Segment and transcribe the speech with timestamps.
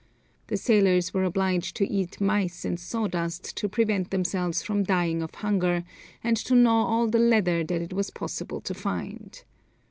[0.47, 5.35] The sailors were obliged to eat mice and sawdust to prevent themselves from dying of
[5.35, 5.83] hunger,
[6.23, 9.43] and to gnaw all the leather that it was possible to find.